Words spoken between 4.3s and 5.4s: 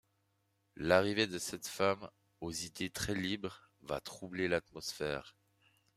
l'atmosphère...